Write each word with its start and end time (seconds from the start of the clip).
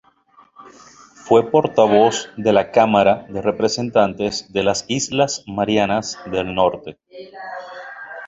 Fue 1.25 1.51
portavoz 1.51 2.31
de 2.35 2.51
la 2.53 2.71
Cámara 2.71 3.27
de 3.29 3.39
Representantes 3.39 4.51
de 4.51 4.63
las 4.63 4.85
Islas 4.87 5.43
Marianas 5.45 6.17
del 6.25 6.55
Norte. 6.55 6.97